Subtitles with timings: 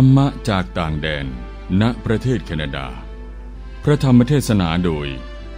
[0.00, 1.26] รรมะจากต่างแดน
[1.80, 2.86] ณ ประเทศแคนาดา
[3.84, 5.08] พระธรรมเทศนาโดย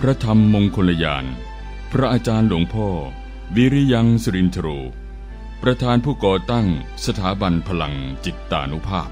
[0.00, 1.24] พระธรรมมงคลยาน
[1.92, 2.88] พระอาจารย์หลวงพ่อ
[3.56, 4.68] วิริยังสุรินทโร
[5.62, 6.66] ประธานผู้ก่อตั้ง
[7.04, 9.10] สถาบันพลังจิตตานุภาพ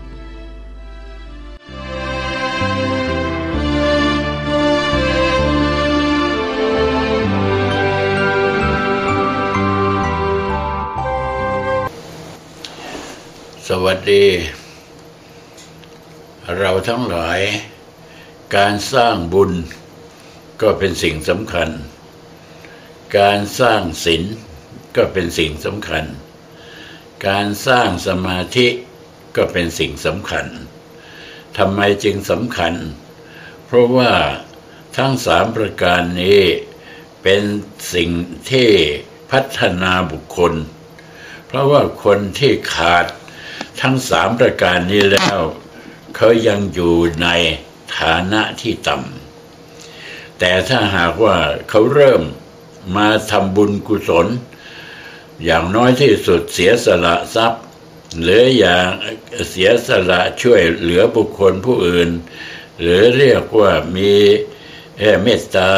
[13.69, 14.25] สวัสดี
[16.59, 17.41] เราทั้งหลาย
[18.57, 19.53] การสร้างบุญ
[20.63, 21.69] ก็เป็นสิ่งสำคัญ
[23.19, 24.23] การสร้างศีล
[24.97, 26.05] ก็เป็นสิ่งสำคัญ
[27.29, 28.67] การสร้างสมาธิ
[29.37, 30.47] ก็เป็นสิ่งสำคัญ
[31.59, 32.75] ทำไมจึงสำคัญ
[33.67, 34.12] เพราะว่า
[34.97, 36.41] ทั้งสามประการนี้
[37.23, 37.43] เป็น
[37.95, 38.11] สิ่ง
[38.51, 38.69] ที่
[39.31, 40.55] พัฒนาบุคคล
[41.47, 43.07] เพราะว่าคนที่ขาด
[43.81, 45.39] ทั้งสามประการนี้แล้ว
[46.23, 47.29] เขายังอยู่ใน
[47.99, 51.37] ฐานะที่ต่ำแต่ถ้าหากว่า
[51.69, 52.23] เขาเริ่ม
[52.97, 54.27] มาทำบุญกุศล
[55.45, 57.63] อย่างน้อยที่สุดเสียสละทรัพย์
[58.23, 58.87] หรืออย่าง
[59.51, 62.11] เสียสละช่วยเหลือบุคคลผู้อื่น
[62.81, 64.13] หรือเรียกว่ามี
[65.23, 65.73] เมตตา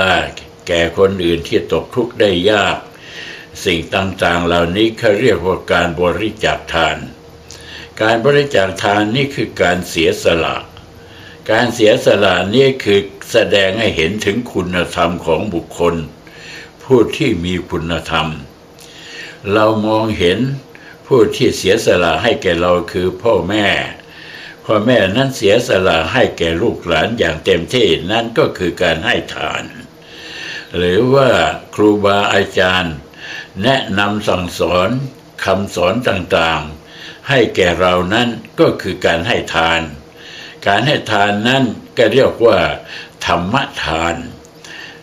[0.66, 2.76] แก่คนอื่นที่ตกทุกข์ได้ยาก
[3.64, 6.98] สิ่งต่างๆเหล่านี้เขาเรียกว่าการบริจาคทาน
[8.02, 10.56] การบริจาคทานนี่คือการเสียสละ
[11.50, 13.00] การเสียสละนี่คือ
[13.30, 15.94] แสดงให้เห็นถึงคุณธรรมของบุคคล
[16.82, 18.28] ผู้ที่มีคุณธรรม
[19.52, 20.38] เรามองเห็น
[21.06, 23.66] ผู้ที่เสียสละให้แก่เราคือพ่อแม่
[24.64, 29.64] พ่อแม่นั้นเสียสละให้แก่ลูกหลานอย่างเต็มที่นั่นก็คือการให้ทาน
[30.76, 31.30] หรือว่า
[31.74, 32.94] ครูบาอาจารย์
[33.62, 34.88] แนะนำสั่งสอน
[35.44, 36.81] คำสอนต่างๆ
[37.28, 38.28] ให้แก่เรานั้น
[38.60, 39.80] ก็คือการให้ทาน
[40.66, 41.64] การให้ทานนั้น
[41.96, 42.60] ก็เรียกว่า
[43.26, 43.54] ธรรม
[43.84, 44.16] ทาน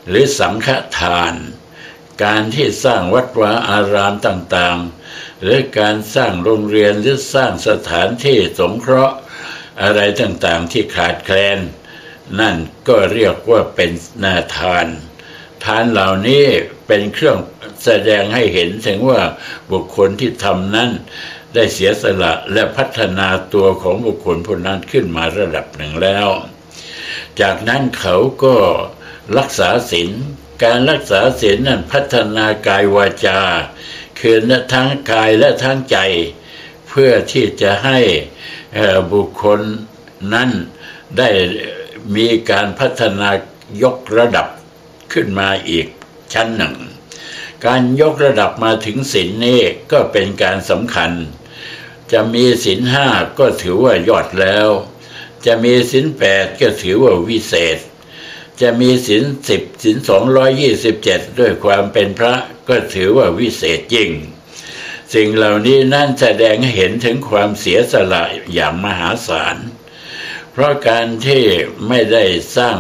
[0.08, 0.68] หรือสังฆ
[1.00, 1.34] ทาน
[2.24, 9.16] การที่สร้างวัดวาอารามต่างๆ หรือการสร้างโรงเรียนหรือสร้างสถานที่สงเคราะห์
[9.82, 11.60] อะไรต่างๆที่ขาดแคลน
[12.40, 12.56] นั่น
[12.88, 13.92] ก็เรียกว่าเป็น
[14.24, 14.88] นาทาน
[15.66, 16.46] ทานเหล่านี้
[16.88, 17.38] เป็นเครื่อง
[17.84, 19.22] แสดงให้เห็นถึงว่า
[19.72, 20.90] บุคคลที่ทำนั้น
[21.54, 26.28] ได้เสียสละและพัฒนาตัวของบุคคลผู้นั้นขึ้นมาระดับหนึ่งแล้ว
[27.42, 28.56] จากนั้นเขาก็
[29.38, 30.10] รักษาศีล
[30.64, 33.40] การรักษาศีลนั้นพัฒนากายวาจา
[34.20, 34.38] คือ
[34.74, 35.98] ทั้งกายและทั้งใจ
[36.90, 38.00] เพื่อที่จะให้
[39.14, 39.60] บุคคล
[40.34, 40.50] นั้น
[41.18, 41.30] ได้
[42.16, 43.30] มีการพัฒนา
[43.84, 44.48] ยกระดับ
[45.14, 45.88] ขึ้นมาอีก
[46.34, 46.76] ชั้นหนึ่ง
[47.66, 49.62] การยกระดับมาถึงศีลนี่
[49.92, 51.12] ก็เป็นการสำคัญ
[52.14, 53.08] จะมีศีลห้า
[53.40, 54.70] ก็ถือว่ายอดแล้ว
[55.46, 57.78] จะมีศีลแปดก็ถือว่าวิเศษ
[58.62, 62.34] จะมีศีลสิบศีลสองร้อยยี่สิบเจ็ดด้วยความเป็นพระ
[62.70, 64.12] ก็ถือว่าวิเศษยิ่ง
[65.14, 69.58] สิ่งเหล่านี้นั่นแสดงให้เห็นถึงความเสียสละอย่างมหาศาล
[70.52, 71.44] เพราะการที่
[71.88, 72.24] ไม่ได้
[72.58, 72.78] สร้าง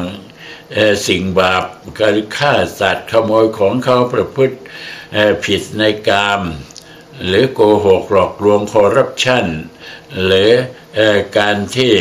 [1.08, 1.64] สิ่งบาป
[2.00, 4.58] การฆ่าสัตว์ขโมยของเขาประพฤติ
[5.46, 6.42] ผิดในกาม
[7.26, 9.46] หรือโกหกหลอกลวงคอร์รัปชัน
[10.26, 10.52] หรือ
[11.38, 11.94] การที่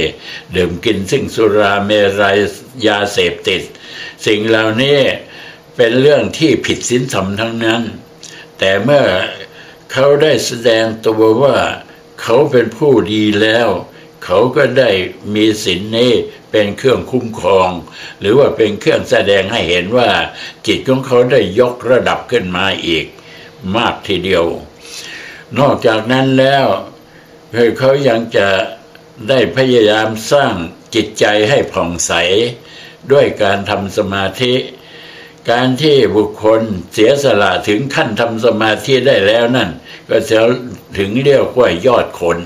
[0.56, 1.90] ดื่มกินซึ่งสุราเม
[2.20, 2.38] รัย
[2.86, 3.62] ยาเสพติด
[4.26, 4.98] สิ่งเหล่านี้
[5.76, 7.82] เป็นเรื่องที่ผิดศีลธรรมทั้งนั้น
[8.58, 9.04] แต่เมื่อ
[9.92, 11.58] เขาได้แสดงตัวว่า
[12.22, 13.68] เขาเป็นผู้ดีแล้ว
[14.24, 14.90] เขาก็ได้
[15.34, 16.12] มีศีลนี้
[16.50, 17.70] เป็นเครื่องคุ้มครอง
[18.20, 20.10] หรือว่าเป็นเครื่องแสดงให้เห็นว่า
[20.66, 23.06] จิตของเขาได้ยกระดับขึ้นมาอีก
[23.76, 24.46] มากทีเดียว
[25.58, 26.66] นอกจากนั้นแล้ว
[27.78, 28.48] เขายังจะ
[29.28, 30.54] ได้พยายามสร้าง
[30.94, 32.12] จิตใจให้ผ่องใส
[33.12, 34.54] ด้วยการทำสมาธิ
[35.50, 39.70] การที่บุคคลเสียสละถึงขั้นทำสมาธิได้แล้วนั่น
[40.10, 40.38] ก็จะ
[40.98, 42.38] ถึงเรียกว่ายอดคน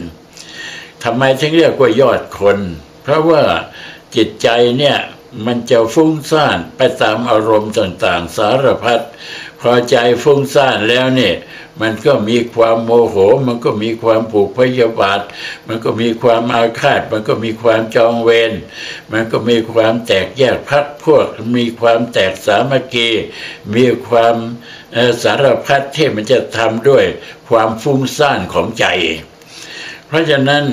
[1.05, 2.58] ทำไมถึงเรียกว่ายอดคน
[3.02, 3.43] เพราะว่า
[4.16, 4.48] จิตใจ
[4.78, 4.98] เนี่ย
[5.46, 9.00] มันจะฟุ้งซ่านไปตามอารมณ์ต่างๆ สารพัด
[9.62, 11.34] พอใจฟุ้งซ่านแล้วเนี่ย
[11.80, 13.16] มันก็มีความโมโห
[13.46, 15.20] มันก็มีความผูกพยาบาท
[15.66, 18.52] มันก็มีความอาฆาต มันก็มีความจองเวร
[19.12, 21.26] มันก็มีความแตกแยกพักพวก
[21.56, 23.08] มีความแตกสามัคคี
[23.74, 24.34] มีความ
[25.22, 27.04] สารพัดที่มันจะทำด้วย
[27.48, 28.86] ความฟุ้งซ่านของใจ
[30.06, 30.64] เพราะฉะนั้น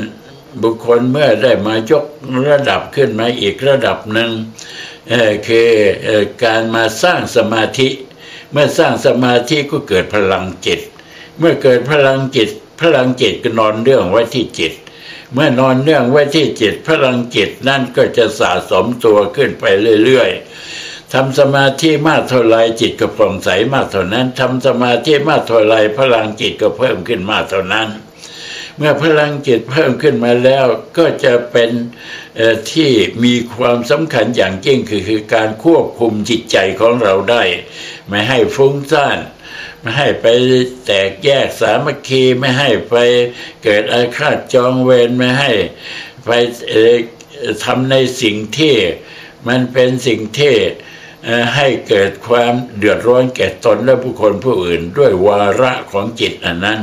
[0.62, 2.06] บุคคลเมื่อได้มายก
[2.50, 4.32] ระดับขึ้นมาอีกระดับหนึ่ง
[5.48, 5.70] คือ
[6.44, 7.90] การมาสร้างสมาธิ
[8.52, 10.80] เมื่อสร้างสมาธิก็เกิดพลังจิต
[11.40, 12.50] เมื่อเกิดพลังจิต
[12.82, 14.74] พลังจิตก็นอนเรื่องไว้ที่จิต
[15.34, 19.66] เมื่อนอนเรื่องไว้ที่จิต พลังจิตนั่นก็จะสะสมตัวขึ้นไป
[20.04, 27.88] เรื่อยๆทำสมาธิมากเท่าไรจิตก็ผ่องใสมากเท่านั้นทำสมาธิมากเท่าไรพลังจิตก็เพิ่มขึ้นมากเท่านั้น
[28.80, 30.66] เมื่อพลังจิตเพิ่มขึ้นมาแล้ว
[30.98, 31.72] ก็จะเป็น
[32.72, 32.92] ที่
[33.24, 37.44] มีความสำคัญอย่างยิ่งคือคือการควบคุมจิตใจของเราได้
[38.08, 39.20] ไม่ให้ฟุ้งซ่าน
[39.82, 40.26] ไม่ให้ไป
[40.86, 42.96] แตกแยกสามัคคีไม่ให้ไป
[43.64, 45.52] เกิดอาฆาตจองเวรไม่ให้
[46.26, 46.30] ไป
[47.64, 48.76] ทำในสิ่งที่
[49.48, 50.56] มันเป็นสิ่งที่
[51.56, 56.82] ให้เกิดความเดือดร้อนแก่ตนและบุคคลผู้อื่นด้วยวาระของจิตอันนั้น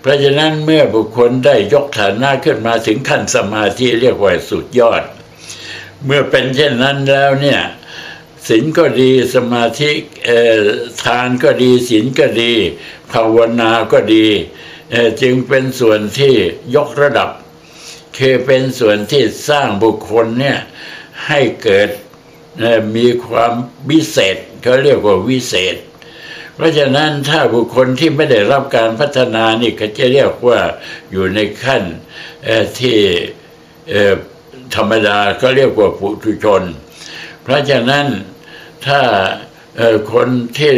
[0.00, 5.02] เพราะฉะนั้นเมื่อบุคคลได้ยกฐานะขึ้นมาถึงขั้นสมาธิเรียกว่าสุดยอด
[6.04, 7.60] เมื่อเป็นเช่นนั้นแล้วเนี่ย
[8.48, 9.90] ศีลก็ดีสมาธิ
[11.02, 12.52] ทานก็ดีศีลก็ดี
[13.12, 14.26] ภาวนาก็ดี
[15.22, 16.34] จึงเป็นส่วนที่
[16.76, 17.30] ยกระดับ
[18.18, 20.58] คือเป็นส่วนที่สร้างบุคคลเนี่ย
[21.26, 21.88] ให้เกิด
[22.96, 23.52] มีความ
[23.90, 25.76] วิเศษเขาเรียกว่าวิเศษ
[26.54, 30.60] เพราะฉะนั้นถ้าบุคคลที่ไม่ได้รับการพัฒนานี่ก็จะเรียกว่า
[31.10, 31.82] อยู่ในขั้น
[32.78, 32.96] ที่
[34.74, 36.62] ธรรมดาก็เรียกว่าปุถุชน
[37.42, 38.06] เพราะฉะนั้น
[38.86, 39.00] ถ้า
[40.12, 40.74] คนที่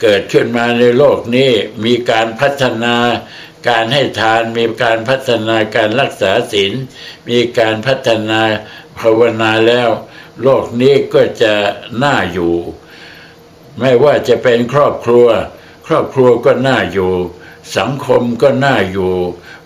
[0.00, 1.50] เกิดขึ้นมาในโลกนี้
[1.84, 2.96] มีการพัฒนา
[3.68, 6.72] การให้ทานมีการพัฒนาการรักษาศีล
[7.28, 8.40] มีการพัฒนา
[8.98, 9.90] ภาวนาแล้ว
[10.42, 11.54] โลกนี้ก็จะ
[12.02, 12.54] น่าอยู่
[13.80, 15.28] ไม่ว่าจะเป็นครอบครัว
[15.86, 17.12] ครอบครัวก็น่าอยู่
[17.76, 19.14] สังคมก็น่าอยู่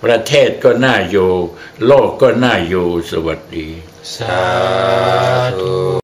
[0.04, 1.30] ประเทศก็น่าอยู่
[1.86, 3.68] โลกก็น่าอยู่สวัสดี
[4.14, 4.40] สา
[5.58, 6.03] ธุ